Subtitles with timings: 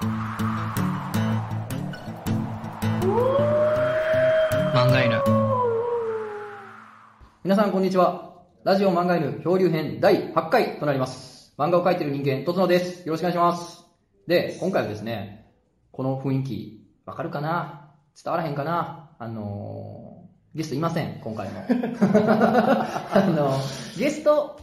[0.00, 0.08] 漫
[4.90, 5.22] 画犬。
[7.44, 8.42] 皆さんこんにちは。
[8.64, 11.54] ラジオ漫画犬漂流編第8回となります。
[11.56, 13.06] 漫画を描いている人間、とつのです。
[13.06, 13.84] よろしくお願いします。
[14.26, 15.46] で、今回はですね、
[15.92, 17.92] この雰囲気、わかるかな？
[18.20, 19.10] 伝わらへんかな？
[19.20, 21.64] あのー、ゲストいません、今回も。
[21.70, 23.60] あの、
[23.96, 24.58] ゲスト、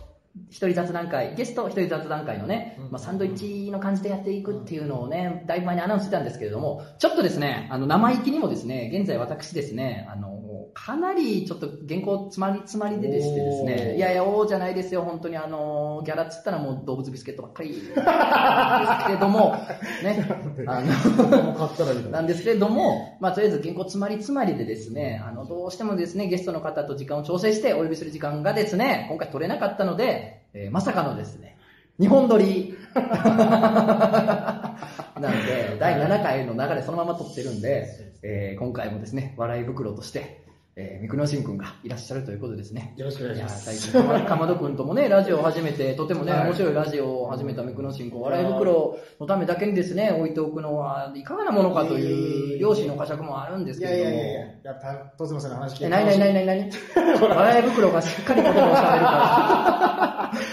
[0.49, 10.30] 一人雑談会、ゲスト一人雑談会のね、まあ、サンドイッチの感じでやっていくっていうのをね、だいぶ前にアナウンスしてたんですけれども、ちょっとですね、あの、生意気にもですね、現在私ですね、あの、
[10.73, 15.37] かなりちょっと原稿詰まり詰まりででしてですね、いやいや、おーじゃないですよ、本当に。
[15.37, 17.69] あの、ギャラっつったらもう動物ビスケットばっかり。
[17.71, 19.55] ですけれども、
[20.03, 20.25] ね、
[20.67, 31.57] あの、なんですけれども、まあ、とりあえず原稿詰まり詰まりでですね、あの、どうしてもですね、ゲストの方と時間を調整してお呼びする時間がですね、今回取れなかったので、えーまさかのですね、
[31.99, 32.75] 日本撮り。
[35.21, 37.87] なんで、第7回の流れそのまま撮ってるんで、
[38.23, 40.40] えー今回もですね、笑い袋として、
[40.77, 42.93] えー、三國慎君がいらっしゃるということですね。
[42.95, 43.65] よろしくお願いしまやす。
[43.65, 54.09] 最近、かまど君ともね、ラジオを始めて、とてもね、はい面白いラジオを始めた三國慎君、笑い袋のためだけにですね、置いておくのは、いかがなものかという、両親の呵責もあるんですいけれども。
[54.11, 56.71] やいやいやいや、やっぱ、とつのさんの話聞いえ、てなになになになになに
[57.19, 60.31] 笑い袋がしっかり言葉を喋るから。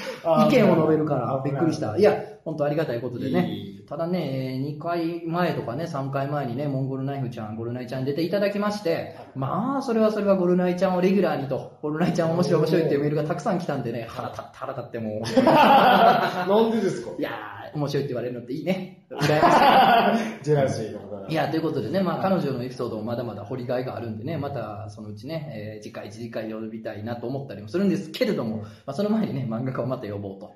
[0.48, 1.96] 意見を述べるから、びっくりした。
[1.96, 2.12] いや、
[2.48, 3.50] 本当ありがたいことでね。
[3.86, 17.10] ただね、2回前とかね、3回前にね、モンゴルナイフちゃん、ゴルナイちゃん出ていただきまして、まあ、それはそれはゴルナイちゃんをレギュラーにと、ゴルナイちゃん面白い面白いっていうメールがたくさん来たんでね、腹立って腹立ってもう、 なんでですか？
[17.18, 19.04] いやー、面白いって言われるのっていいね。
[19.12, 20.44] 羨ましい。
[20.44, 21.28] ジェラシーの。
[21.28, 30.52] いや、ということでね、まあ、彼女のエピソードもまだまだ掘りがいがあるんでね、またそのうちね、えー次回、次回呼びたいなと思ったりもするんですけれども、まあ、その前にね、漫画家をまた呼ぼうと。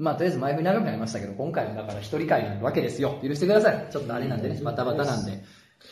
[0.00, 0.04] はい。
[0.04, 3.18] まあ、とりあえず前振り長くなりましたけど、今回はだから一人会なわけですよ。
[3.22, 3.88] 許してください。
[3.90, 5.42] ちょっとあれなんでね、バタバタなんで。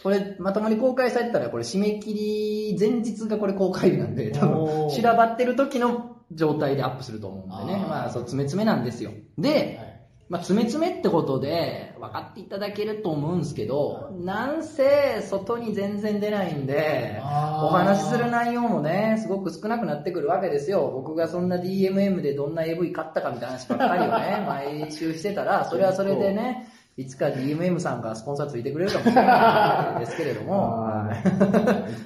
[0.03, 7.79] これ、まともに公開されてたら、これ締め切り、前日がこれ公開日なんで、多分、おー修羅場ってる時の状態でアップすると思うんでね。
[7.79, 9.13] まあ、そう、詰め詰めなんですよ。
[9.39, 9.88] で、はい
[10.29, 20.91] まあ、詰め詰めってことで分かっていただけると思うんですけど、なんせ外に全然出ないんで、お話しする内容もね、すごく少なくなってくるわけですよ。
[20.95, 24.45] 僕がそんな DMM でどんな AV 買ったかみたいな話ばっかりをね、
[24.85, 26.69] 毎週してたら、それはそれでね、
[26.99, 30.89] いつか DMM さんがスポンサーついてくれるかもしれないですけれども、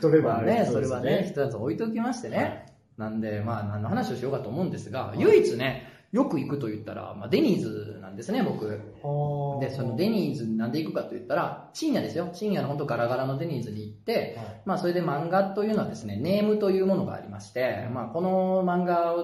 [0.01, 2.67] 言ればまあね、それはね、一つ置いておきましてね。
[2.99, 8.67] なんで、まあ、何の話をしようかと思うんですが、唯一ね、よく行くと言ったら、まあ、デニーズなんですね、僕。
[8.67, 12.29] はで、そのデニーズになんで行くかと言ったら、深夜ですよ。
[12.35, 19.15] 深夜の本当ガラガラのデニーズに行って、はいまあそれで漫画というのはですね、ネームというものがありまして、まあこの漫画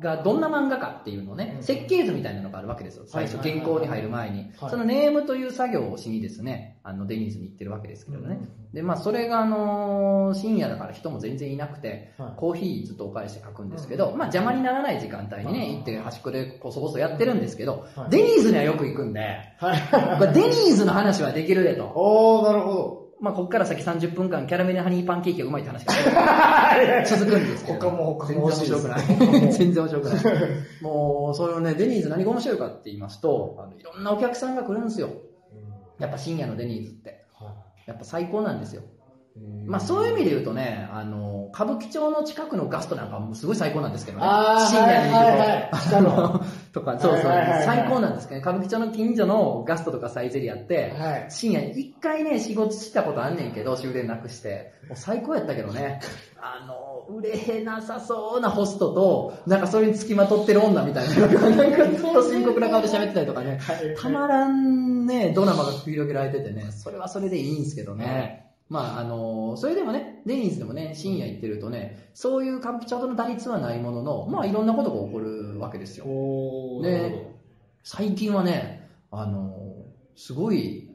[0.00, 1.62] がどんな漫画かっていうのをねう、ん。
[1.62, 3.04] 設計図みたいなのがあるわけですよ。
[3.06, 4.50] 最初原稿に入る前に。
[4.58, 4.70] はい。
[4.70, 8.40] そのネームという作業をしにですね、あのデニーズに行ってるわけですけどね。
[8.72, 12.32] で、まあそれがあのー深夜だから人も全然いなくて、はい。
[12.36, 18.10] コーヒーずっとお返して書くんですけど、まあ邪魔にならない時間帯にね、行って端っこでこそこそやってるんですけど、はい。
[18.10, 19.20] デニーズにはよく行くんで、
[20.32, 21.84] デニーズの話はできるでと。
[21.94, 25.94] おー、なるほまあ、ここから先30分間、キャラメルハニーパンケーキがうまいって話が
[27.08, 27.78] 続くんですけど。
[27.78, 29.52] 他も他全然面も欲しいです白くない。
[29.52, 30.24] 全然面白くない。
[30.84, 35.08] もう、それをね、デニーズ何が面白いかって言いますと、あのいろんなお客さんが来るんですよ。
[35.08, 35.14] ど。
[36.00, 37.24] やっぱ深夜のデニーズって。
[37.32, 37.54] は
[37.86, 38.82] やっぱ最高なんですよ。
[39.36, 44.24] いまあそういう意味で言うとね、あの、歌舞伎町の近くのガストなんかもすごい最高なんですけどね。
[44.24, 48.42] 深夜に行くと、はいはいはい あの、とか、そうそう、最高なんですけどね。
[48.42, 51.26] 歌舞伎町の近所のガストとかサイゼリアって、はい。
[51.30, 54.72] 深夜に一回ね、仕事したことあんねんけど、終電なくして。
[54.88, 56.00] もう最高やったけどね。
[56.38, 63.58] あの、売れへなさそうなホストと、なんかそれに付きまとってる女みたいな、なんかずっと深刻な顔で喋ってたりとかね。
[64.00, 68.43] たまらんね、ドラマが繰り広げられててね、それはそれでいいんですけどね。
[68.68, 76.06] まああの、それでもね、デニーズでもね、深夜行ってるとね、そういう歌舞伎町の打率はないものの、まあいろんなことが起こるわけですよ。
[76.82, 77.34] で
[77.82, 79.54] 最近はね、あの、
[80.16, 80.90] すごい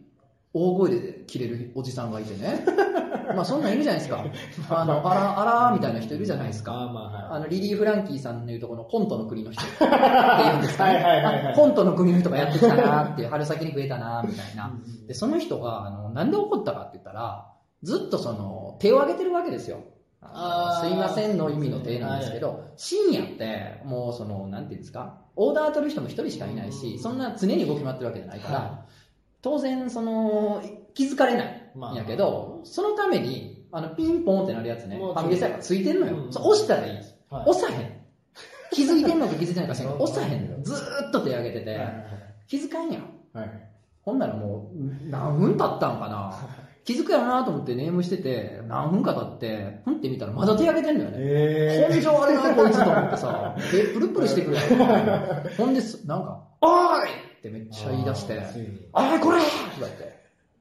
[0.53, 2.65] 大声で切れるおじさんがいてね。
[3.35, 4.25] まあそんなんいるじゃないですか。
[4.81, 6.73] あの、あら、あらみたいな人いるじゃないですか。
[7.31, 9.75] あの、リリー・フランキーさんの言うとこのコントの国の人 って
[10.43, 11.53] 言うんですかね。
[11.55, 14.71] コントの国の人がやってきたなーって春先に増えたなーみたいな。
[15.07, 17.45] で、その人が、あの、なんで怒ったかって言ったら、
[17.83, 19.83] ずっとその、手を挙げてるわけですよ。
[20.21, 28.85] すいませんの意味の手なんですけど、深夜って、もうその、なんていうんですか、オーダー取る人も一人しかいないし、そんな常に動き回ってるわけじゃないから、は
[29.41, 30.61] 当然、その、
[30.93, 36.27] 気づかれないまあんやけど、そのために、あの、ピンポンってなるやつね、ファミレスやからついてんのよ。
[36.27, 36.93] 押したらいい。
[37.29, 37.99] はい押さへん。
[38.71, 40.59] 気づいてんのか気づいてないのか知ら 押さへんのよ。
[40.63, 42.05] ずーっと手挙げてて、はい
[42.47, 43.03] 気づかんやん。
[44.01, 46.33] ほんならもう、何分経ったんかな？
[46.85, 51.17] 気づくやろなと思ってネームしてて、何分か経って、ふんって見たらまだ手挙げてんのよね。
[51.19, 55.49] え根性悪いな、こいつと思ってさ、手プルプルしてくるやん。
[55.57, 57.09] ほんです、なんか、おーい
[57.39, 59.49] ってめっちゃ言い出して、ついにおい、これとか
[59.79, 60.19] 言って、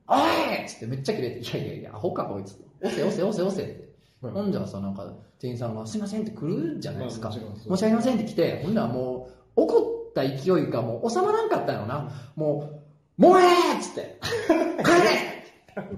[0.09, 2.57] おいっつってめっちゃキレて、いやいやいや、アホかこいつ。
[2.83, 3.89] 押せ押せ押せ押せって。
[4.21, 5.07] はいほんじゃさ、なんか、
[5.41, 7.31] 店員さんが、すいませんって来るじゃないですか。
[7.31, 12.11] 申し訳ありませんって来て、ほんならもう、怒った勢いがもう収まらんかったよな。
[12.35, 12.83] も
[13.19, 14.19] う、もうええっつって、
[14.83, 15.38] 帰 れ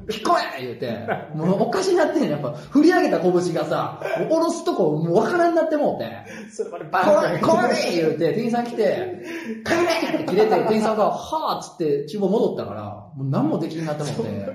[0.09, 0.63] 聞こえ!
[0.63, 0.99] 言うて、
[1.35, 2.31] もうおかしなってんねん。
[2.33, 6.09] やっぱ、振り上げた拳がさ、もう下ろすとこもうわからんなってもうて、
[6.53, 9.23] それまでこバれ、これ言うて、店員さん来て、
[9.65, 9.73] 帰
[10.13, 10.15] れ!
[10.15, 12.83] って切れて、店員さんが、はぁっつって厨房戻ったから、
[13.17, 14.47] もう何もできんなって思っそんな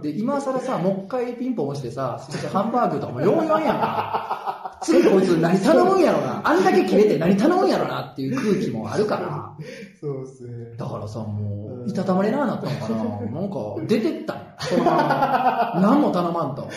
[0.00, 0.12] て。
[0.12, 4.57] で、今更さ、もう一回ピンポン押してさ、そしてハンバーグとかも4 4やんか。
[4.82, 6.40] 次こいつ何頼むんやろな。
[6.44, 9.56] あんだけ切れて何頼むんやろなっていう空気もあるから。
[10.00, 10.76] そうですね。
[10.76, 13.40] だからさ、もう、いたたまれななったのかな。
[13.40, 14.56] なんか、出てったんや。
[14.60, 15.80] そのまま。
[15.80, 16.68] 何も頼まんと。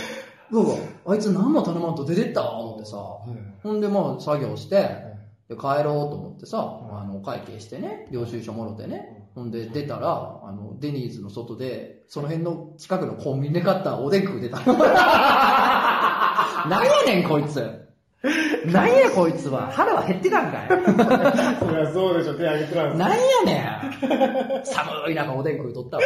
[0.51, 0.75] うわ、
[1.07, 2.97] あいつ何も頼まんと出てったわ、思ってさ。
[2.97, 5.11] はいほんで、まあ、作業して、はい
[5.51, 14.59] で帰ろうと思ってさ、あの、お会計してね、領収書もろてね、ほんで出たら、あの、デニーズの外で、その辺の近くのコンビニで買ったおでん食う出た。
[16.69, 17.59] なんやねん、こいつ。
[18.71, 19.67] なんや、こいつは。
[19.71, 20.67] 腹は減ってたんかい。
[21.59, 24.65] そりゃそうでしょ、手挙げてたんなんやねん。
[24.65, 26.03] 寒い中おでん食うとったわ。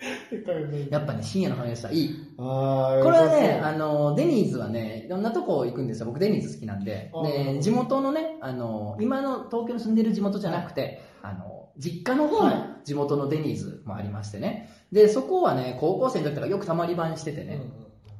[0.90, 2.14] やっぱね、深夜の話したいい。
[2.36, 6.06] これはね、あの、デニーズはね、いろんなとこ行くんですよ。
[6.06, 7.10] 僕デニーズ好きなんで。
[7.12, 14.70] あで、ー地元のね、あの、今の東京に住んでる地元じゃなくて、あの、実家の方のはい地元のデニーズもありましてね。
[14.90, 17.60] で、そこはね、高校生の時からよくたまり場にしててね、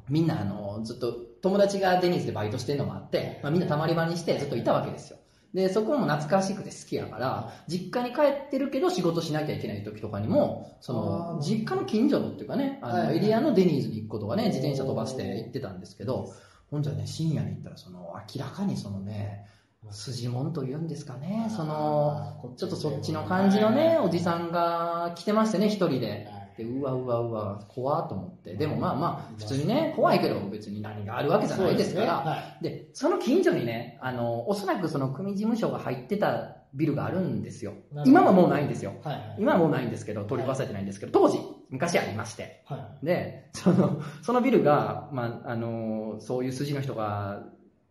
[0.08, 5.19] みんなあの、ずっと友達がデニーズでバイトしてるのもあって、まあ、みんなたまり場にしてずっといたわけですよ。
[5.54, 10.96] で、そこも懐かしくて好きやから、実家に帰ってるけど仕事しなきゃいけない時とかにも、そあ
[11.34, 11.42] の、ー。
[11.42, 16.32] 実家の近所のっていうかね、あの、エリアのデニーズに行くことがね、自転車飛ばして行ってたんですけど、
[16.70, 19.46] ほんじゃね、深夜に行ったら、その、明らかにそのね、
[19.90, 26.28] 筋もんというんですかね、その、ちょっとそっちの感じのね、おじんさんが来てましてね、一人で。
[26.61, 28.55] で、うわうわうわ、怖っと思って。
[28.55, 32.59] でもまあまあ、普通にね、怖いけど別に何があるわけじゃないですから。
[32.61, 37.75] で、その近所にね、あの、おそらくその組事務所が入ってたビルがあるんですよ
[38.05, 38.93] 今はもうないんですよ。
[39.39, 41.39] 今はもうないんですけど、取り壊されてないんですけど、当時、
[41.71, 42.62] 昔ありまして。
[42.67, 47.43] はいで、その、そのビルが、まあ、あの、そういう筋の人が、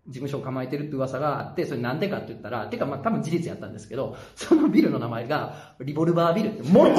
[0.10, 6.96] 事務所を構えてるって噂があって、それなんでかって言ったら、てかまあ多分事実やったんですけど、そのビルの名前が、リボルバービルって、もろ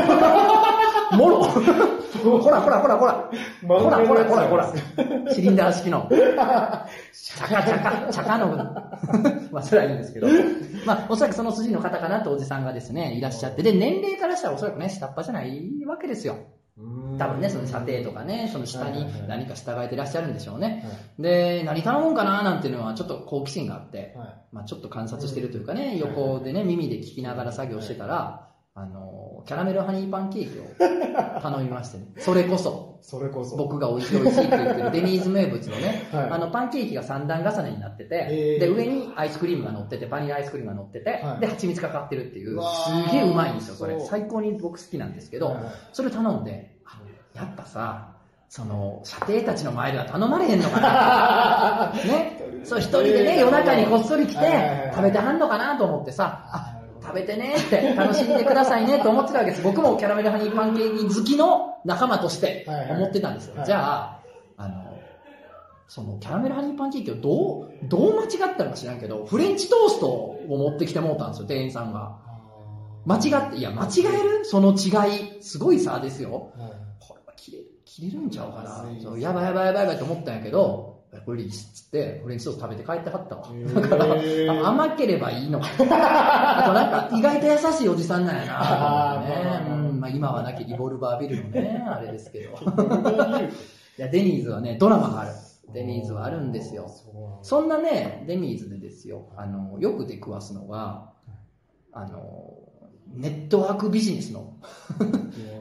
[1.16, 3.30] もろほらほらほらほら。
[3.66, 4.72] ほらほらほらほら。
[5.32, 6.08] シリンダー式の。
[6.10, 8.58] チャカチャカ、チャカの分。
[9.50, 10.28] まあそれはいいんですけど。
[10.84, 13.62] まあおそらくその筋の方かなとおじさんがですね、いらっしゃって。
[13.62, 16.36] で、年齢からしたらおそらくね、下っ端じゃないわけですよ。
[17.18, 20.66] 多分ね、その射程とかね、その下に何か従えてらっしゃるんでしょうね。
[20.66, 28.49] はいはいはい、で、何頼もうかななんていうのはちょっと好奇心があって、はい、まあちょっと観察してるというかね、横でね、耳で聞きながら作業してたら、
[28.80, 33.56] あの、キャラメルハニーパンケーキを頼みましてね、 それこそ、それこそ。
[33.56, 34.90] 僕が美味しい美味しいって言ってる。
[34.90, 36.30] デニーズ名物のね、はい。
[36.30, 38.58] あのパンケーキが3段重ねになってて、へー。
[38.58, 41.40] で、上にアイスクリームが乗ってて、バニラアイスクリームが乗ってて、はい。
[41.40, 44.00] で、蜂蜜かかってるっていううわ、すーげえうまいんですよ、これ。
[44.00, 45.54] 最高に僕好きなんですけど、はい。
[45.56, 46.98] はいそれ頼んで、あ
[47.34, 48.08] やっぱさ、
[48.48, 51.92] その、射程たちの前では頼まれへんのかな。
[52.04, 52.40] ね。
[52.64, 56.69] そう、一人でね、夜中にこっそり来て食べてはんのかなと思ってさ、あ、
[57.10, 59.62] 食べてねって、楽しんでくださいねと思ってたわけです。
[59.62, 63.56] 僕もキャラメルハニーパンケーキ好きの仲間として思ってたんですよ。
[63.56, 64.20] はいじゃあ、
[64.56, 64.98] あの、
[65.88, 72.16] そのキャラメルハニーパンケーキをどう、どう間違ったのか知らんけど、フレンチトーストを持ってきてもうたんですよ、店員さんが。
[73.06, 74.44] 間違って、いや、間違える？
[74.44, 76.52] その違い、すごい差ですよ。
[77.00, 79.18] これは切れる、切れるんちゃうかな。
[79.18, 83.48] やばいやばいやばいやばいと思ったんやけど、これいいっつって、フレンチトースト食べて帰ってはったわ。
[83.74, 84.04] だから、
[84.62, 85.66] あ甘ければいいのか。
[85.80, 89.90] あとなんか、意外と優しいおじさんなんやなね。
[89.98, 92.54] まあ今はなきリボルバービルのね、あれですけど。
[93.98, 95.30] いや、デニーズはね、ドラマがある。
[95.72, 96.88] デニーズはあるんですよ。
[97.42, 101.12] そんなね、デニーズでですよ、あの、よく出くわすのは、
[101.92, 102.54] あの、
[103.12, 104.54] ネットワークビジネスの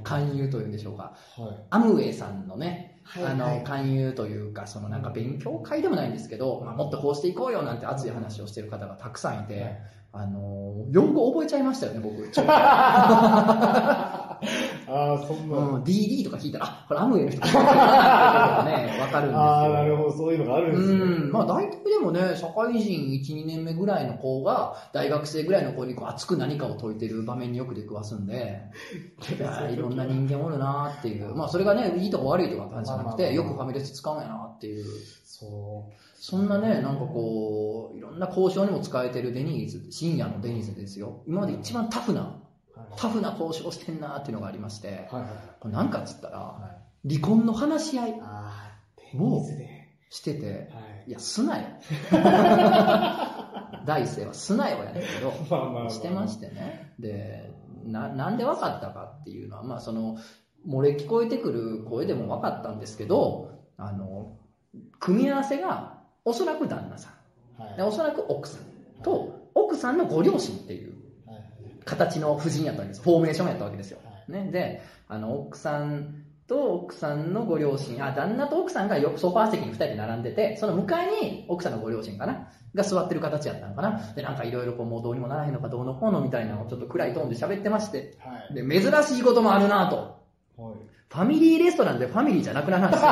[0.03, 1.15] 勧誘というんでしょうか。
[1.35, 12.29] はいアムウェイさんのね、あの、勧誘というか、そのなんか勉強会でもないんですけど、まあ、もっとこうしていこうよなんて熱い話をしてる方がたくさんいて、はいあの、用語覚えちゃいましたよね、僕。
[12.47, 14.29] あ
[14.87, 15.57] ああ、そんな。
[15.57, 19.39] うん、DD とか聞いたら、あ、これアムウェイの人が聞いてるなっていうことがね、わかるんですよ。
[19.39, 20.99] ああ、なるほど、そういうのがあるんですね。
[20.99, 21.31] うん。
[21.31, 28.61] まあ大体でもね、社会人1、2年目ぐらいの子が、大学生ぐらいの子にこう熱く何かを解いてる場面によく出くわすんで、
[29.37, 31.35] いやーいろんな人間おるなーっていう。
[31.35, 34.85] まあそれがね、いいとか悪いとかって話じゃなくて、よくファミレス使うんやなっていう。
[35.23, 41.23] そそんなね、なんかこう、いろんな交渉にも使えてるデニーズ、深夜のデニーズですよ。
[41.25, 42.35] 今まで一番タフな、
[42.97, 45.07] タフな交渉してんなーっていうのがありまして。
[45.61, 49.79] これなんかっつったら、はい離婚の話し合いああ、テニスで。
[50.09, 50.65] してて、はい
[51.07, 51.67] いや、すなよ。
[53.85, 55.31] 第一声はすなよやねんけど。
[55.89, 56.93] してましてね。
[56.99, 57.53] で、
[57.85, 60.17] な、なんで分かったかっていうのは、まあその、
[60.67, 64.37] 漏れ聞こえてくる声でも分かったんですけど、あの、
[64.99, 67.09] 組み合わせが、おそらく旦那さ
[67.57, 67.77] ん、はい。
[67.77, 70.93] でおそらく奥さんと、奥さんのご両親っていう
[71.25, 71.43] はい
[71.85, 73.01] 形の夫人やったわけです。
[73.01, 73.99] フォーメーションやったわけですよ。
[74.03, 82.51] はいね、で、あの、奥さんと奥さんのご両親、あ、旦那と奥さんがよくソファー席に二人で並んでて、その向かいに奥さんのご両親かな？
[82.75, 84.13] が座ってる形やったのかな？
[84.13, 88.53] で、なんかいろいろこう、もうどうにもならへんのかどうのこうのみたいなのをちょっと暗いトーンで喋ってまして、はい。
[88.53, 90.18] で、珍しいこともあるなと。
[90.59, 90.73] はい。
[91.09, 93.09] ファミリーレストランでファミリーじゃなくなるんです よ。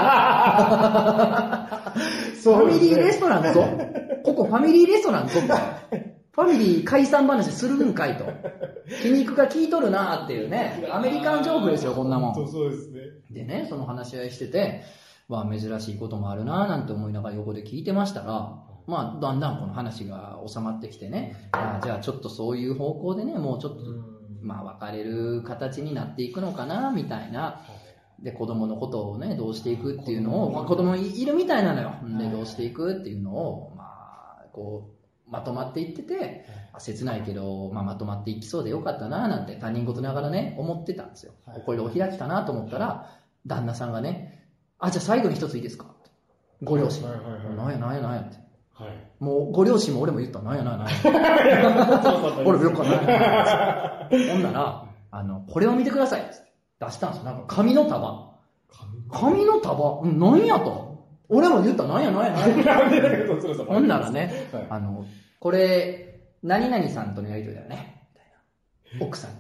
[2.56, 3.64] ファミリーレストランぞ。
[4.24, 5.40] ここファミリーレストランぞ。
[5.40, 8.26] ファミリー解散話するんかいと。
[9.02, 10.88] 皮肉が効いとるなっていうね。
[10.92, 12.36] アメリカンジョークですよ、こんなもん。
[12.36, 13.00] そうですね。
[13.32, 14.82] でね、その話し合いしてて、
[15.28, 18.54] まあ珍しいこともあるななんて思いながら横で聞いてましたら、
[18.86, 23.82] まあだんだんこの話が収まってきてね、あじゃあちょっとそういう方向でね、もうちょっと、
[24.48, 27.62] まあ別れる形になっていくのかな、みたいな。
[28.20, 31.94] で、子供のことをね、どうしていくっていうのを、まあ子供いるみたいなのよ。
[32.18, 34.90] で、はいどうしていくっていうのを、まあ、こ
[35.28, 41.34] う、まとまっていってて、あ切ないけど、まあ、まとまっていきそうでよかったななんて他人事ながらね、思ってたんですよ。
[41.46, 43.12] はいこれでお開きかなと思ったら、
[43.46, 44.48] 旦那さんがね、
[44.80, 45.94] あ、じゃあ最後に一ついいですか？
[46.64, 47.04] ご両親。
[47.56, 48.38] なんやなんやなんやって。
[48.80, 49.24] はい。
[49.24, 50.40] もうご両親も俺も言った。
[50.40, 52.44] なんやなんやなんや。
[52.46, 54.30] 俺もよくない。
[54.30, 56.36] ほんなら、あの、これを見てくださいって
[56.80, 57.26] 出したんですよ。
[57.26, 58.28] なんか紙の束。
[59.10, 61.06] 紙の束うんなんやと。
[61.30, 61.88] 俺も言った。
[61.88, 62.66] なんやなんやなんや。
[62.66, 65.06] なんでだけど、そろそろほんならね、はいあの、
[65.40, 68.08] これ、何々さんとのやりとりだよね。
[68.14, 69.06] みたいな。
[69.06, 69.32] 奥さん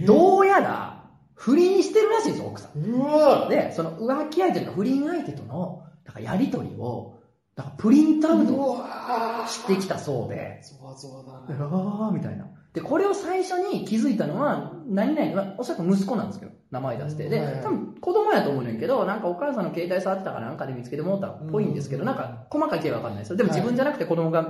[0.00, 0.06] に。
[0.06, 1.04] どうやら、
[1.34, 2.80] 不倫してるらしいんですよ、奥さん。
[2.80, 7.17] うわで、その浮気相手とか不倫相手との、だからやりとりを、
[7.58, 11.66] だからプリントアウうトわしてきたそうで、ゾワゾワだうな。
[11.66, 12.46] わーみたいな。
[12.72, 17.28] で、これを最初に気づいたのは、何々、まあおそらく息子なんですけど、名前出して。
[17.28, 23.36] で多分子供やと思うねんけど、なんかお母さんの携帯触ってたかなんかで見つけてもらったっぽいんですけど、うんなんか細かい経緯はわかんないですよ。
[23.36, 24.44] でもはい自分じゃなくて子供が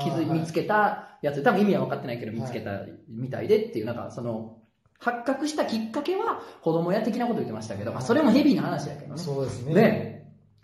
[0.00, 4.58] 気づ見つけたやつ、多分意味は分かってないけど見つけたみたいでっていう、なんかその、
[5.00, 9.20] 発覚したきっかけは子供や的なこと言ってましたけど、まあそれもヘビーな話やけどね。
[9.20, 9.74] そうですね。
[9.74, 10.11] で、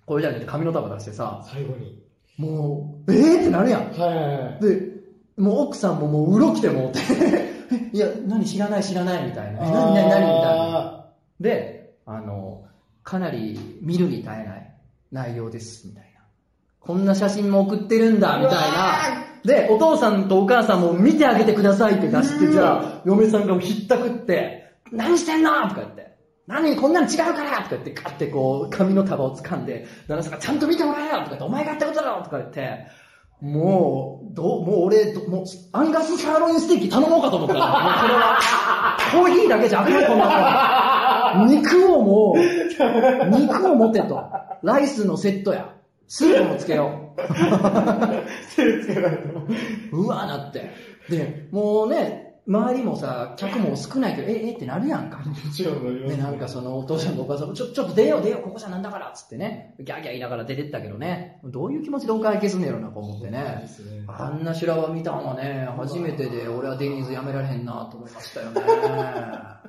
[0.09, 2.03] これじゃね、紙の束出してさ、最後に。
[2.38, 3.91] もう、えーってなるやん。
[3.91, 4.61] はいはいはい。
[4.62, 4.81] で、
[5.37, 7.00] もう奥さんももううろきてもうて、
[7.71, 9.59] えいや、何知らない知らないみたいな。
[9.67, 11.05] え、何何何みたいな。
[11.41, 12.65] で、あの、
[13.03, 14.75] かなり見るに耐えない
[15.12, 16.21] 内容です、みたいな。
[16.81, 19.29] こんな写真も送ってるんだ、みたいな。
[19.45, 26.17] で、お父さんとお母さんも見てあげてくださいって出して、じゃあ、嫁さんがひったくって、何してんのとか言って。
[26.49, 32.87] 何こんなの違うからとか言って、ガッてこう、紙の束を掴んで、旦那さんがちゃんと見てもらえよとか言って、お前がやったことだろとか言って、
[33.43, 38.38] もう、どう、もう俺、どもう、アンガスサーロインステーキ頼もうかと思ったら、もうこれは、
[39.12, 41.45] コーヒーだけじゃあかん、こんな。
[41.47, 44.25] 肉をもう、肉を持ってと。
[44.62, 45.75] ライスのセットや。
[46.09, 47.14] スープもつけよ
[48.57, 49.28] 手 つけないと。
[49.93, 50.00] う。
[50.05, 50.71] うわなって。
[51.11, 55.19] で、もうね、周りもさ、客も少ないけど、え、えってなるやんか。
[55.19, 63.38] もちろん乗りますで、なんかそのお父さんとお母さんも、ちょ、ちょっと出よう出よう、ここじゃなんだから、つってね、ギャーギャー言いながら出てったけどね、どういう気持ちでお会計すんねやろな、と思ってね。
[63.40, 63.69] ね。
[64.07, 68.62] あんな修羅場見たんはね、初めてで、俺はデニーズやめられへんなと思いましたよね。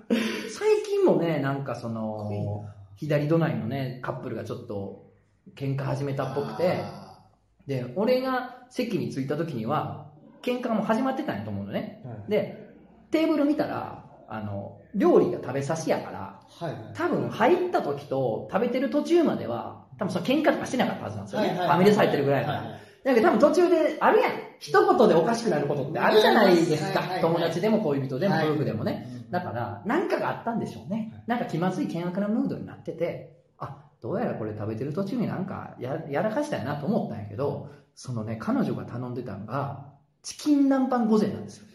[0.50, 5.06] 最近もね、なんかその、左隣のね、カップルがちょっと
[5.54, 7.20] 喧嘩始めたっぽくて、あ
[7.68, 10.08] で、俺が席に着いた時には、
[10.42, 12.02] 喧嘩がもう始まってたんやと思うのね。
[12.06, 12.69] ーはいで、
[13.12, 16.94] テーブル見たら、あの、料理が食べさしやから、はいはい。
[16.94, 21.50] 多分入った時と食べてる途中までは、多分その喧嘩とかしてなかったはずなんですよね。
[21.50, 22.80] ファミレス入ってるぐらいだから。
[23.04, 24.32] だけど多分途中であるやん。
[24.60, 27.02] 一言でおかしくなることってあるじゃないですか。
[27.22, 29.08] 友達でも恋人でもはい夫婦でもね。
[29.32, 31.24] だから、なんかがあったんでしょうね。
[31.28, 41.69] なんか気まずい険悪なムードになってて、あ、どうやらこれ食べてる途中になんかややらかしたやなと思ったんやけど、そのね、彼女が頼んでたのが、チキン南蛮御膳なんですよ。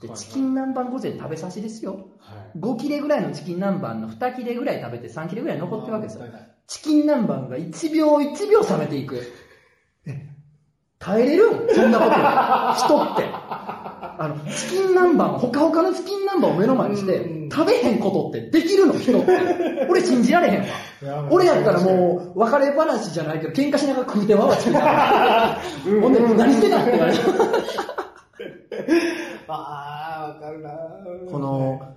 [0.00, 2.08] で、チキン南蛮御膳食べさしですよ。
[2.18, 2.58] はい。
[2.58, 6.24] 5切れぐらいのチキン南蛮の2切れぐらい食べて3切れぐらい残ってるわけですよ。
[6.66, 9.20] チキン南蛮が1秒1秒冷めていく。
[10.06, 10.28] え？
[10.98, 11.50] 耐えれる？
[11.66, 12.10] んそんなこと。
[12.84, 13.24] 人って。
[14.14, 18.96] あの、チキン南蛮、ほかほかのチキン南蛮を目の前にしてうん、食べへんことってできるの？
[18.98, 19.86] 人って。
[19.88, 20.66] 俺信じられへんわ。
[21.30, 26.00] 俺やったらもう、別れ話じゃないけど、喧嘩しながら食うてわ、チキン南蛮。
[26.02, 26.82] ほんで、何してたん？
[26.82, 27.18] って言われる。
[29.48, 30.70] ああ、わかるな。
[31.30, 31.94] この、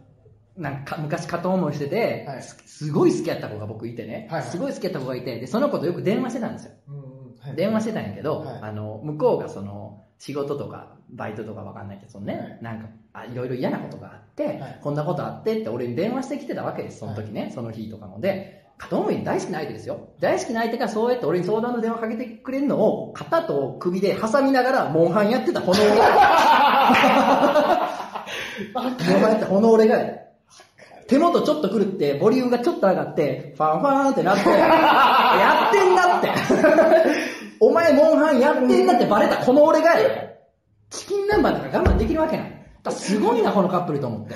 [0.57, 2.41] なんか昔片思いしてて、はい。
[2.41, 4.49] すすごい好きやった子が僕いてね、はいはい。
[4.49, 6.71] すごい好きやった子がいて、で、その子とよく電話してたんですよ。
[6.89, 7.04] うん
[7.55, 8.59] 電話してたんやけど、はい。
[8.61, 12.57] あの、向こうがその、仕事とか、バイトとかわかんないけど、そのね、はい。
[12.61, 14.79] なんか、あ、いろいろ嫌なことがあって、はい。
[14.81, 18.19] こんなことあってって俺に電話してきてたわけです、その時ね、その日とかも。
[18.19, 20.09] で、片思い大好きな相手ですよ。
[20.19, 25.85] 大好きな相手がそうやって俺に相談の電話かけてくれるのを、肩と首で挟みながら、モンハンやってた炎が、
[28.73, 30.25] モンハンやって炎俺が
[31.07, 36.29] 手元ちょっと狂って、ボリュームがちょっと上がって、ファンファンってなって、やってんなって。
[37.59, 39.95] お前モンハンやってんなってバレたこの俺が。
[40.89, 42.65] チキン南蛮だから我慢できるわけない。
[42.83, 44.35] だすごいな、このカップルと思って。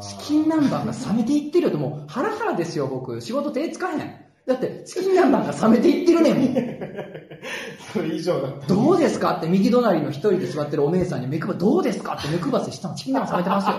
[0.00, 3.20] チキン南蛮が冷めていってるよともう、ハラハラですよ、僕。
[3.20, 4.27] 仕事手つかへん。
[4.48, 6.54] だって、チキン南蛮が冷めていってるねんもん。
[7.92, 8.66] それ以上だった。
[8.66, 9.36] どうですか？
[9.36, 12.14] って右隣の一人で座ってるお姉さんに目配どうですか？
[12.18, 13.72] って目配せしたのチキン南蛮冷めてますよ。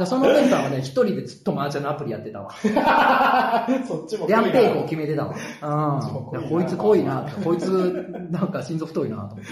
[0.00, 2.50] だそのお姉さんはね、一人でずっと麻雀のアプリやってたわ。
[3.86, 5.34] そっちもで、安定校を決めてたわ。
[6.34, 6.44] うん。
[6.44, 7.26] いこいつ濃いな。
[7.44, 7.68] こいつ、
[8.30, 9.42] なんか心臓太いなと思って。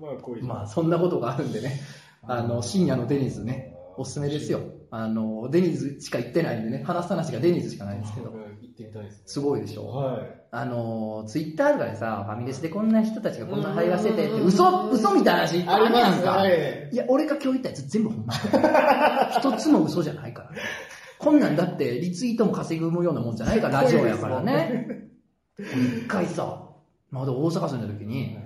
[0.00, 0.44] まあ、こういう。
[0.44, 1.80] まあ、そんなことがあるんでね。
[2.26, 4.60] あの、深夜のデニーズね、おすすめですよ。
[4.90, 8.32] あの、デニーズしか行ってないんでね、話す話がデニーズしかないんですけど。
[8.84, 9.22] 行ってみたいですね。
[9.26, 9.86] すごいでしょ？
[9.86, 10.22] はい。
[10.50, 16.30] あの、ツイッターとかでさ、ファミレスでこんな人たちがこんな会話しててって、嘘、嘘みたいな話あるやんか。
[16.30, 16.88] はい。
[16.92, 19.30] いや、俺が今日言ったやつ全部ほんまや。
[19.38, 20.58] 一つも嘘じゃないからね。
[21.18, 25.08] こんなんだってリツイートも稼ぐようなもんじゃないから、ラジオやからね。
[25.58, 26.68] 一回さ、
[27.10, 28.38] まだ大阪住んだ時に、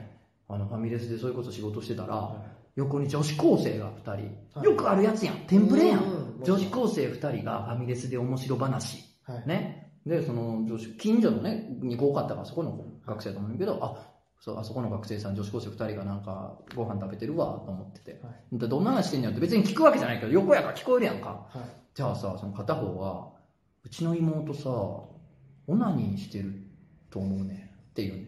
[0.48, 2.42] あのファミレスでそういうこと仕事してたら、
[2.76, 4.16] 横に女子高生が二
[4.62, 6.40] 人、よくあるやつやん、テンプレやん。
[6.44, 9.04] 女子高生二人がファミレスで面白話。
[9.24, 9.48] はい。
[9.48, 9.89] ね。
[10.06, 14.10] で、その女子、近所のね、に多かったから、そこの学生だと思うけど、あ、
[14.40, 18.20] そう、あそこの学生さん、女子高生二人がなんか、ご飯食べてるわ、と思ってて。
[18.22, 21.46] はいでどんな話してんのよって別に聞くわけじゃないけど、横やから聞こえるやんか。
[21.50, 21.60] はい。
[21.94, 23.30] じゃあさ、その片方は、
[23.84, 26.54] うちの妹さ、オナニーしてる
[27.10, 28.24] と思うねんっていうね。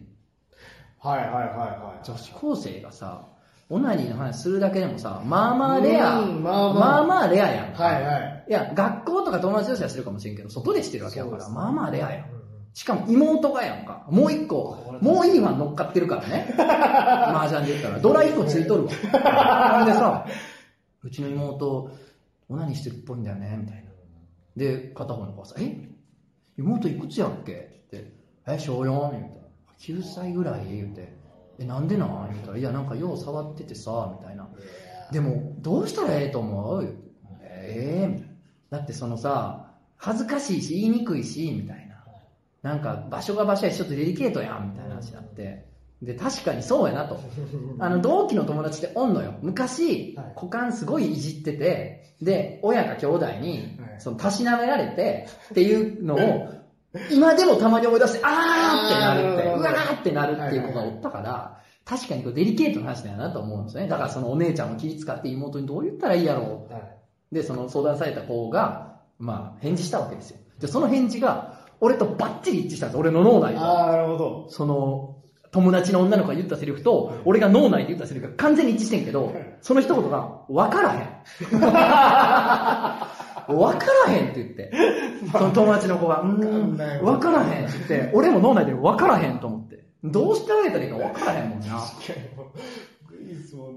[0.99, 2.05] はいはいはいはい。
[2.05, 3.27] 女子高生がさ、
[3.69, 7.83] オナニーの話するだけでもさ、まあまあレア、うんまあまあまあまあレアやんか。
[7.83, 8.32] はいはい。
[8.47, 12.25] いや、学校とか友達同士はしてるかもしれんけど、外でしてるわけやから、まあまあレアやん。
[12.73, 14.05] しかも妹がやんか。
[14.09, 16.53] もう一個、もういいファン乗っかってるからね。
[16.57, 17.99] 麻雀で言ったら。
[17.99, 18.91] ドラ一個ついとるわ。
[18.91, 19.11] それで
[19.93, 20.25] さ、
[21.03, 21.91] うちの妹、
[22.49, 23.83] オナニーしてるっぽいんだよね、みたいな。
[24.57, 25.89] で、片方の子がさ、え？
[26.57, 27.51] 妹いくつやっけ？
[27.53, 28.13] って言って、
[28.47, 29.11] え、小 4?
[29.11, 29.39] 言うて、
[29.79, 30.65] 9歳ぐらい？
[30.69, 31.13] 言うて、
[31.59, 32.29] え、なんでなん？
[32.33, 34.47] 言うたら、いや、なんかよう触っててさ、みたいな。
[35.11, 36.95] でも、どうしたらええと思う？
[37.41, 38.32] ええみたいな。
[38.73, 42.03] だってそのさ、恥ずかしいし、言いにくいし、みたいな。
[42.63, 45.65] なんか、場所が場所やし、ちょっとデリケートやん、みたいな話になって。
[46.01, 47.19] で、確かにそうやなと。
[47.77, 49.35] あの、同期の友達っておんのよ。
[49.43, 56.49] 昔はい、股間すごいいじってて、で、親が兄弟にはい、その、たしなめられて、っていうのを、
[57.11, 63.89] 今でもたまに思い出して、あーってなるって、うわーってなるっていう子がおったから、確かにこれデリケートな話だよなと思うんですよね。
[63.89, 67.02] だからそのお姉ちゃんも気遣って妹にどう言ったらいいやろうはい。
[67.33, 70.37] で、その相談された子が、まあ、返事したわけですよ。
[70.59, 73.61] で、その返事が、俺とバッチリ一致したんです、俺の脳内と。
[73.61, 74.45] ああ、なるほど。
[74.49, 75.17] その、
[75.51, 80.99] 友達の女の子が言ったセリフと、俺が脳内で言ったセリフが完全に一致してんけど、 その一言が、わからへん。
[83.55, 84.71] わからへんって言って。
[85.31, 89.83] その友達の子が、うーん、わからへんって言って、俺も脳内でわからへんと思って。
[90.03, 91.65] どうしてあげたらいいかわからへんもんな。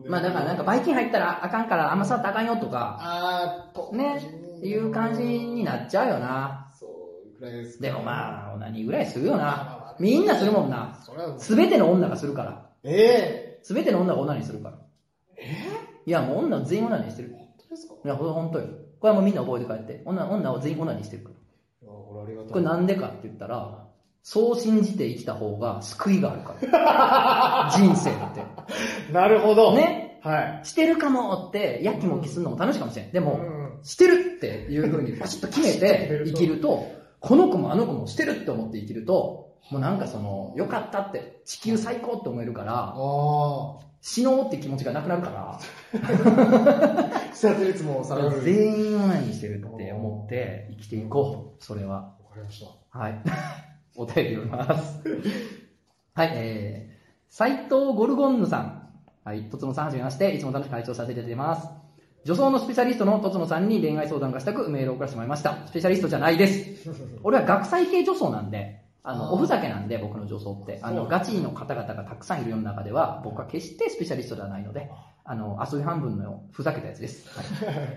[0.08, 4.20] まあだからなんか、バイキン入ったらあかんから、あんま触ったらあかんよとか、あね、
[4.62, 6.70] いう感じになっちゃうよな。
[6.78, 9.94] そう、ぐらいですでもまあ、オナニーぐらいするよな。
[9.98, 10.98] みんなするもんな。
[11.04, 12.66] それは、すべての女がするから。
[12.84, 14.78] えすべての女がオナニーするから。
[15.38, 15.44] え
[16.06, 17.30] いや、もう女全員オナニーしてる。
[17.36, 17.94] 本当ですか？
[18.04, 18.66] いや、これ本当よ。
[19.00, 20.02] これはもうみんな覚えて帰って。
[20.04, 21.34] 女、女は全員オナニーしてるから。
[21.34, 21.38] い
[21.84, 22.52] やこれありがたい。
[22.52, 23.85] これなんでかって言ったら、
[24.28, 27.70] そう信じて生きた方が救いがあるから。
[27.78, 28.42] 人生って。
[29.12, 29.76] なるほど。。
[29.76, 30.18] ね？
[30.20, 30.66] はい。
[30.66, 33.12] してるかもって、やきもきするのも楽しいかもしれん。
[33.12, 45.60] でも、うんしてるっていう風にパチッと決めて生きると、この子もあの子もしてるって思って生きると、もうなんかその、よかったって、地球最高って思えるから、あ死のうって気持ちがなくなるか。
[47.30, 48.40] 自殺率も下がる。
[48.40, 51.64] 全員オナニーしてるって思って生きていこう。
[51.64, 51.96] それは。
[51.96, 52.98] わかりました。
[52.98, 53.22] はい。
[53.96, 55.02] お便り読みます。
[56.14, 58.82] はい、えー、斎藤ゴルゴンヌさん。
[59.24, 61.68] はい、とつのさんはじめまして、いつも楽しく会長させていただいてます。
[62.24, 65.66] 女装のスペシャリストのとつのさんに恋愛相談がしたくメールを送らせてもらいました。
[65.66, 66.90] スペシャリストじゃないです。
[67.22, 70.80] 俺は学祭系女装なんで、あの、おふざけなんで、僕の女装って。
[70.82, 74.90] あの、ガチの方々がたくさんいる世の中では、僕は決してスペシャリストではないので、
[75.24, 77.28] あの、遊び半分のふざけたやつです。
[77.36, 77.46] はい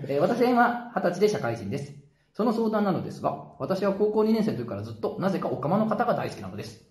[0.08, 1.92] えー私は今、二十歳で社会人です。
[2.32, 6.84] その相談なのですが、私は高校2年生の時からずっと、なぜかオカマの方が大好きなのです。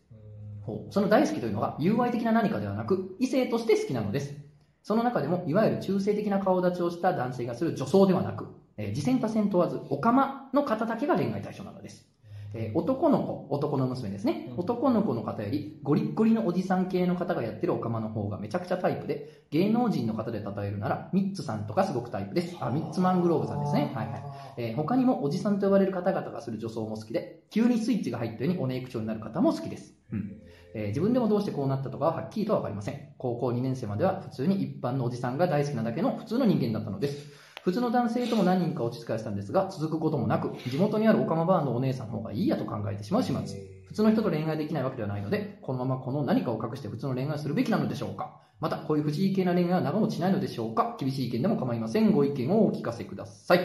[0.92, 4.36] その大好きというのが、友愛的な何かではなく、異性として好きなのです。
[4.84, 8.48] その中でも、いわゆる中性的な顔立ちをした男性がする女装ではなく、
[8.78, 12.09] えー、次戦多戦問わず、オカマの方だけが恋愛対象なのです。
[12.54, 14.44] えー男の子、男の娘ですね。
[14.48, 22.56] うん男の子の方より、ゴリッゴリのおじさん系の方がやってるオカマの方がめちゃくちゃタイプで、芸能人の方で例えるなら、ミッツさんとかすごくタイプです。
[22.60, 23.90] あ、ミッツマングローブさんですね。
[23.94, 24.24] はいはい。
[24.58, 29.94] えー他にもおじさんと呼ばれる方々がする女装も好きで、急にスイッチが入ったようにお姉口調になる方も好きです。
[30.12, 30.28] うん
[30.74, 33.00] えー自分でもどうしてこうなったとかははっきりとは分かりません。
[33.18, 37.28] 高校2年生までは普通に一般のおじさんが大好きなだけの普通の人間だったのです。
[37.64, 43.60] 普通の男性とも何人か落ち着かせたんですが、続くこともなく、地元にあるオカマバーのお姉さんの方がいいやと考えてしまう始末。
[43.88, 52.12] 普通の人と恋愛できないわけではないので、このままこの何かを隠して普通の恋愛するべきなのでしょうかまた、こういう不思議系な恋愛は長持ちないのでしょうか厳しい意見でも構いません。
[52.12, 53.60] ご意見をお聞かせください。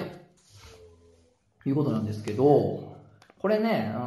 [1.63, 2.95] ということなんですけど、
[3.39, 4.03] これね、うー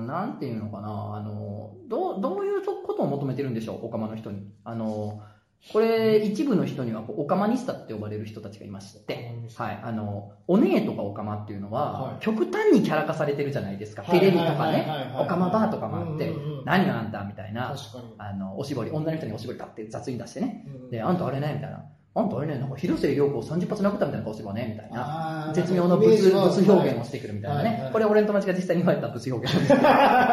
[0.00, 4.46] ん、なんていうのかな、あの、ど、どういうことを求めてるんでしょう、オカマの人に。
[4.64, 5.20] あの、
[5.70, 14.02] これ、一部の人には、オカマニスタって呼ばれる人たちがいまして、はい、あの、お姉とかオカマっていうのは、はい極端にキャラ化されてるじゃないですか。
[14.02, 18.14] はいテレビとかねオカマバーとかもあって何があんだみたいな、確かに。
[18.18, 20.64] あの、おしぼり、女の人におしぼり買って雑に出してね。
[20.66, 21.84] うんで、あんたあれね、みたいな。
[22.14, 25.52] あんたあれね、なんか広末涼子を30発殴ったみたいな顔してるわね、みたいな。
[25.54, 27.92] 絶妙の物物表現をしてくるみたいなねはいはい。
[27.92, 29.68] これ俺の友達が実際に言われた物表現。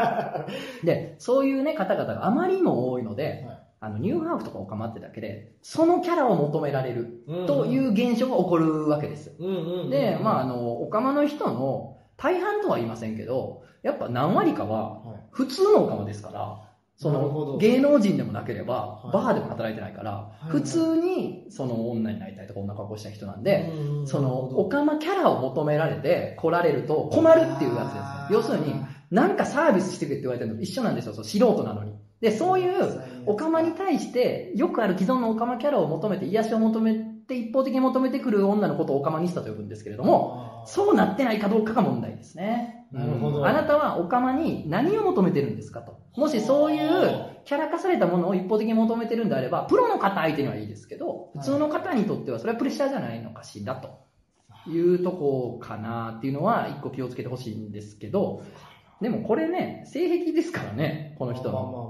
[0.83, 7.47] で、そういうね、方々があまりにも多いので、はいあの、ニューハーフとかを構ってだけで、そのキャラを求められるうん。
[7.47, 9.31] という現象が起こるわけです。
[9.89, 15.23] で、まあ、あの、オカマの人の大半とは言いませんけど、やっぱ何割かははい。
[15.31, 16.59] 普通のオカマですから、
[16.97, 19.13] その芸能人でもなければは、い。
[19.13, 20.49] バーでも働いてないから、い。
[20.49, 23.71] 普通にその女になりたいとか女格好した人なんで、
[24.05, 28.33] その、オカマキャラを求められて来られると困るっていうやつです。
[28.33, 28.75] 要するに、
[29.09, 31.93] なんかサービスしてくれって言われてるのと一緒なんですよ、そう素人なのに。
[32.21, 42.87] で、そういう、オカマに対して、よくある既存のオカマキャラを求めて、癒しを求めて、一方的に求めてくる女のことをオカマニスタと呼ぶんですけれども、そうなってないかどうかが問題ですね。
[42.91, 45.99] なるほどうんあなたはオカマに何を求めてるんですかと。
[46.15, 46.81] もしそういう
[47.45, 53.89] キャラ化されたものを一方的に求めてるんであれば、プロの方相手にはいいですけど、普通の方にとってはそれはプレッシャーじゃないのかしらと
[54.69, 58.43] いうとこかなっていうのは一個気をつけてほしいんですけど、
[59.01, 61.88] でもこれね、性癖ですからね、この人まあの。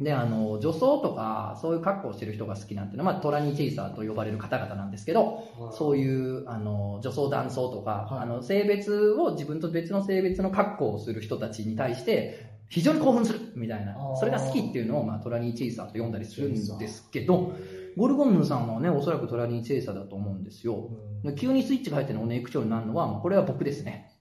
[0.00, 5.72] で、あの、女装とか、そういう格好をしてる人が好きなんていうのは、まあ、トラニーチェイサーと呼ばれる方々なんですけど、あまあ。
[5.72, 17.54] そういう、あの、女装男装とか、はいあの、性別を自分と別の性別の格好をする人たちに対して、非常に興奮するみたいなそれが好きっていうのを、まあ、トラニーチェイサーと呼んだりするんですけど、
[17.96, 20.90] ゴルゴンヌさんはね、おそらくトラニーチェイサーだと思うんですよ。
[21.24, 24.15] うん急にスイッチが入ってのおネイク調になるのは、これは僕ですね。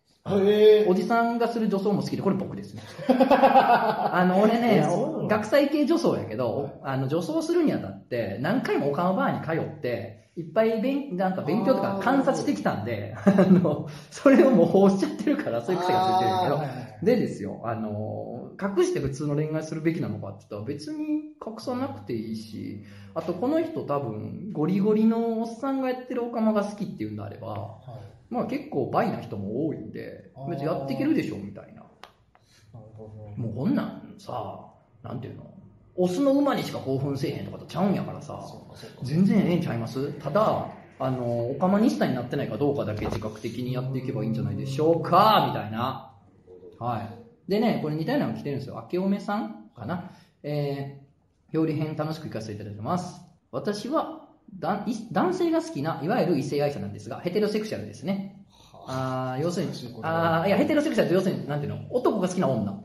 [0.87, 2.81] おじさんがする女装も好きで、これ僕ですね。
[3.07, 4.83] あの、俺ね
[5.29, 31.83] 学祭系女装やけど、あの、女装するにあたって、何回もオカマバーに通って、いっぱい勉、なんか勉強とか観察してきたんで、あの、それを模倣しちゃってるから、そういう癖がついてるけど、でですよ、あの、隠して普通の恋愛するべきなのかって言ったら別に隠さなくていいし、あとこの人多分、ゴリゴリのおっさんがやってるオカマが好きっていうんであれば、はいまあ結構バイな人も多いんで別にやっていけるでしょみたいな。
[32.73, 34.65] なるほどもうこんなんさ、
[35.03, 35.43] なんていうの？
[35.95, 38.43] オスの馬にしか興奮せえへんとかとちゃうんやからさ、
[39.03, 40.11] 全然ええんちゃいます？
[40.13, 40.67] ただ、
[40.99, 46.11] あの、オカマニスタになってないかどうかだけ自覚的にやっていけばいいんじゃないでしょうかみたいな。
[46.79, 47.24] はい。
[47.47, 48.75] でね、これ似たようなのが来てるんですよ。
[48.75, 50.11] 明けおめさんかな。
[50.43, 53.21] えー、料理編楽しく行かせていただいてます。
[53.51, 54.25] 私は、
[54.59, 58.43] だい男性が好きな、いわゆる異性愛者なんですが、ヘテロセクシャルですね。
[58.87, 59.71] あー要するに
[60.03, 61.79] あーいや、ヘテロセクシャルって要するに、なんていうの？
[61.89, 62.79] 男が好きな女。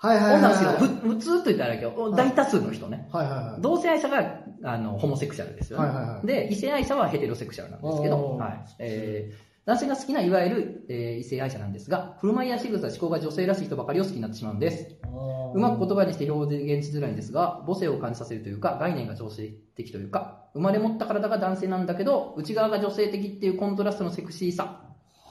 [0.00, 3.08] はいはいはい女が好きな、はいふ普通と言ったらあれだけど、大多数の人ね。
[3.12, 5.88] はいはい同性愛者が、あの、ホモセクシャルですよね。
[5.88, 8.64] はいはいはいで、異性愛者はヘテロセクシャルなんですけど、はい。
[8.78, 14.96] えー、男性が好きないわゆる、えー異性愛者なんですが、振る舞いや仕草、思考が女性らしい人ばかりを好きになってしまうんです。
[15.54, 24.84] うまく言葉にして表現しづらいんですが、母性を感じさせるというか、概念が女性的というか、生まれ持った体が男性なんだけど、内側が女性的っていうコントラストのセクシーさ、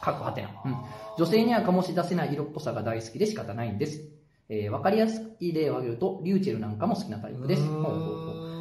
[0.03, 0.49] かっこはてな。
[0.65, 0.75] うん。
[1.17, 4.07] 女性には醸し出せない色っぽさが大好きで仕方ないんです。
[4.49, 7.63] えーわかりやすい例を挙げると、リューチェルなんかも好きなタイプです。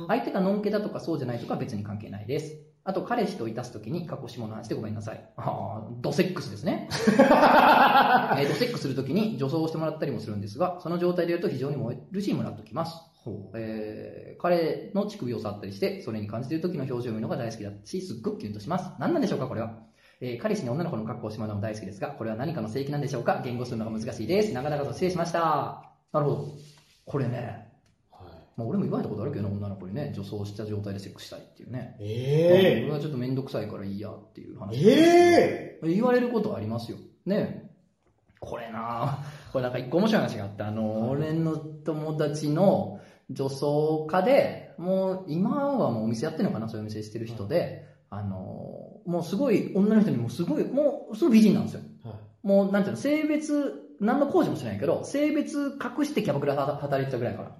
[0.08, 2.65] 相手がのんけだとかそうじゃないとかは別に関係ないです。
[2.88, 5.28] あと、彼氏といたすときに過去下の話でごめんなさい。
[5.36, 6.88] あードセックスですね。
[6.92, 12.96] えードセックスするときに女装をしてもらったりもするんですが、その状態で言うと非常に燃えるし、ムラっときます。
[13.54, 18.90] えー彼の乳首を触ったりして、それに感じている時の表情を見るのが大好きだし、すっごくキュンとします。
[19.00, 19.78] 何なんでしょうか、これは。
[20.20, 24.52] えー彼氏に女の子の格好をしてもらうのも大好きですが、これは何かの正規なんでしょうか言語するのが難しいです。
[24.54, 25.82] 長々と失礼しました。
[26.12, 26.48] なるほど。
[27.04, 27.65] これね、はい
[28.56, 31.96] まあ、俺も言われたことあるけどね、女の子にね、女装した状態でセックスしたいっていうね。
[32.00, 35.88] え俺はちょっとめんどくさいからいいやっていうえ話。
[35.90, 36.98] え言われることありますよ。
[37.26, 37.70] ね
[38.40, 51.80] これなぁこれなんか一個面白い話があって、あの、俺の友達の女装家で、もう今はもうお店やってるのかな、そういうお店してる人で、あの、もうすごい、女の人にもすごい、もうすごい美人なんですよ。
[52.04, 52.14] はい
[52.46, 57.56] もう、なんていうの、性別、何の工事もしてないけど、性別隠してキャバクラで働いてたぐらいから。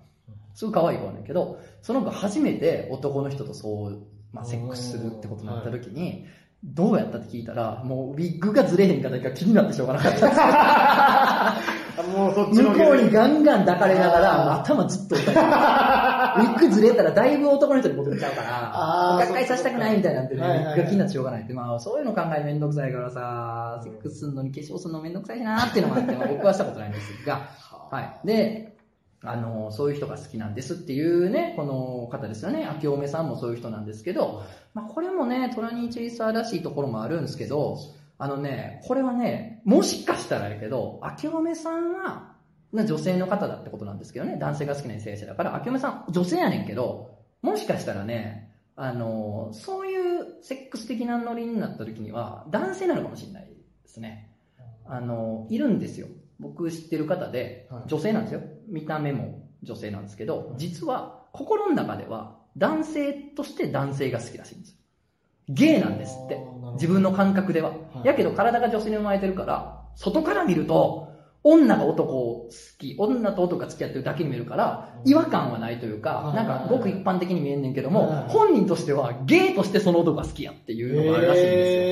[0.56, 6.24] すごい可愛い子なんだけど、その子初めて男の人とそう、まあ、セックスするってことになった時に、
[6.64, 12.02] どうやったって聞いたら、もうウィッグがずれへんかだけが気になってしょうがなかった。
[12.08, 16.48] もうそっちの向こうにガンガン抱かれながら、頭ずっと押さえてる。
[16.48, 27.48] ウィッグずれたらだいぶ男の人に戻っちゃうから、あー学会させたくないみたいなんてね、ウィッグが気になってしょうがないって、まあそういうの考えるめんどくさいからさ、セックスするのに化粧するのめんどくさいなっていうのもあって、まあ僕はしたことないんですが、
[27.90, 28.26] はい。
[28.26, 28.75] で、
[29.26, 32.64] あの、そういう人が好きなんですっていうね、この方ですよね。
[32.64, 34.42] 秋梅さんもそういう人なんですけど、
[34.74, 37.78] まあこれもね、トラニーチェイサーらしいところもあるんですけど、
[38.18, 42.34] あのね、これはね、もしかしたらやけど、秋梅さんは、
[42.72, 54.30] な女性の方だってことなんですけどね、男性が好きな異性者だから、秋梅さん女性やねんけど、もしかしたらね、あの、そういうセックス的なノリになった時には、男性なのかもしれないですね。
[54.84, 56.08] あの、いるんですよ。
[56.38, 58.42] 僕知ってる方ではい、女性なんですよ。
[58.68, 64.76] 見た目も女性なんですけど、実は心の中では男性として男性が好きらしいんですよ。
[65.48, 66.40] ゲイなんですって
[66.74, 67.70] 自分の感覚では。
[67.70, 71.06] はいやけど体が女性に生まれてるから、外から見ると、
[71.48, 81.82] 女が男を好き、女と男が付き合ってるだけに見えるから、違和感はないというかは、いなんかごく一般的に見えんねんけどもはい、本人としてはゲイとしてその男が好きやっていうのがあるらしいんですよ。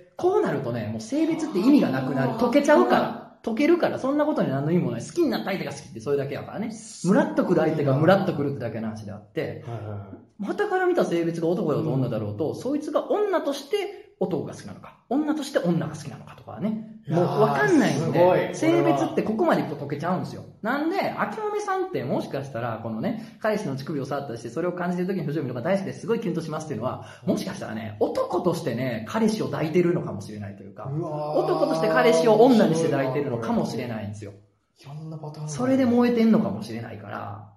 [0.00, 2.32] えこうなるとね、もう性別って意味がなくなる。
[2.32, 3.23] 溶けちゃうから。
[3.44, 5.04] 溶けるから、そんなことに何の意味もない。
[5.04, 6.72] 好きになった相手が好きってそれだけやからね。
[7.04, 20.44] ムラっとくる相手がムラっとくるってだけの話であって、ーはいはいはい旗から見た性別が男だろうと女だろうと、そいつが女として男が好きなのか、女として女が好きなのかとかはね、もう分かんないんで、い性別ってここまでいくと溶けちゃうんですよ。
[20.62, 34.32] なんで、秋梅さんってもしかしたら、このね、彼氏の乳首を触ったりして、それを感じてる時の表情を見るのが大好きですごいキュンとしますっていうのは、もしかしたらね、男としてね、彼氏を抱いてるのかもしれないというか、う男として彼氏を女にして抱いてるのかもしれないんですよ。
[34.80, 37.52] いろんなパターンがそれで燃えてんのかもしれないから、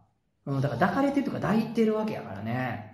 [0.45, 2.87] うん、だから抱かれてるとか抱いてるわけやからね。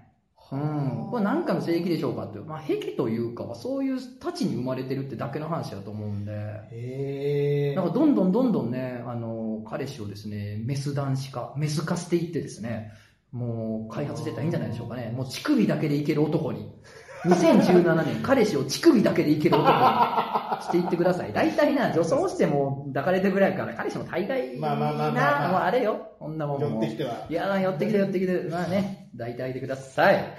[0.51, 1.07] うん。
[1.09, 2.45] これ何かの正義でしょうかっていう。
[2.45, 6.31] まあ、癖というか、そういうたちに生まれてるってだけの話だと思うんで。
[6.71, 12.91] へえなんかどんどんどんどんね、あの、彼氏をですね、メス男子化、メス化していってですね、
[13.31, 15.11] もう開発してったらいいんじゃないでしょうかね。
[15.15, 16.71] もう乳首だけでいける男に。
[17.25, 19.73] 2017年、彼氏を乳首だけでいける男に
[20.63, 21.33] していってください。
[21.33, 26.11] 大体な、女装しても抱かれてぐらいから、彼氏も大概な、まあまあまあまあまあもうあれよ。
[26.19, 26.61] こんなもん。
[26.61, 28.47] 寄ってきてはいや、寄ってきて寄ってきて。
[28.49, 30.15] まあね、抱いてあげてください。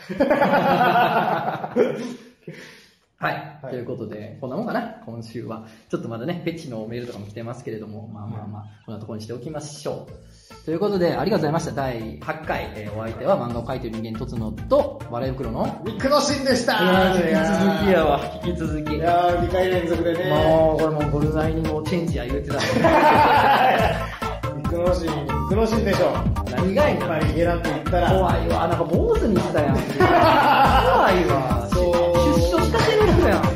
[3.17, 5.67] はい、はいということで、こんなもんかな、今週は。
[5.89, 10.13] ちょっとまだね、フェチのメールとかも来てますけれども、まあまあまあ、こんなところにしておきましょう。
[10.65, 11.73] ということで、ありがとうございました。
[11.73, 18.95] 第8回、えーお相手は漫画を描いてる人間、とつのと、笑い袋の、ビッグのシーンでした引き続きやわ、引き続き。
[18.95, 22.61] いやー2回連続でねもう、これもうゴルナイにもうチェンジや言うてたの。
[24.57, 26.13] ビッグのシーンビッグのシーンでしょ
[26.51, 29.75] 何がいいのまあヒゲダンと言ったら怖いわ、なんか坊主にしたやん。
[29.77, 29.83] 怖
[31.13, 31.69] いわ。
[31.71, 31.85] そう
[32.41, 33.54] 出所したてる人やんか。